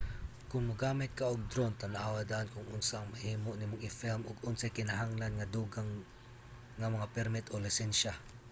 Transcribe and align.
kon 0.49 0.63
mogamit 0.69 1.11
ka 1.19 1.25
og 1.33 1.39
drone 1.51 1.75
tan-awa 1.81 2.21
daan 2.31 2.47
kon 2.53 2.65
unsa 2.77 2.95
ang 2.97 3.09
mahimo 3.13 3.51
nimong 3.55 3.85
i-film 3.89 4.21
ug 4.29 4.43
unsay 4.49 4.71
kinahanglan 4.77 5.33
nga 5.35 5.49
dugang 5.55 5.91
nga 6.79 6.87
mga 6.95 7.11
permit 7.15 7.45
o 7.53 7.55
lisensya 7.65 8.13